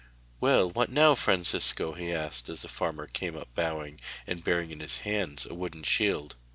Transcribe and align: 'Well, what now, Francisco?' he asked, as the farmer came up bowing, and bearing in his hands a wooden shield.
'Well, 0.39 0.67
what 0.71 0.89
now, 0.89 1.13
Francisco?' 1.13 1.93
he 1.93 2.11
asked, 2.11 2.49
as 2.49 2.63
the 2.63 2.67
farmer 2.67 3.05
came 3.05 3.37
up 3.37 3.53
bowing, 3.53 4.01
and 4.25 4.43
bearing 4.43 4.71
in 4.71 4.79
his 4.79 5.01
hands 5.01 5.45
a 5.45 5.53
wooden 5.53 5.83
shield. 5.83 6.35